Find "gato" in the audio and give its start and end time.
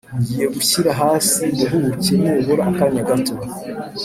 3.09-3.35